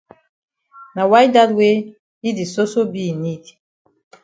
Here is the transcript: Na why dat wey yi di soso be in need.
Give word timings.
Na 0.95 1.03
why 1.11 1.25
dat 1.35 1.49
wey 1.57 1.77
yi 2.23 2.29
di 2.37 2.45
soso 2.53 2.81
be 2.91 3.01
in 3.11 3.17
need. 3.23 3.43